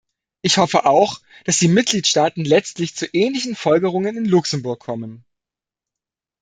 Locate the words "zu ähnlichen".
2.95-3.53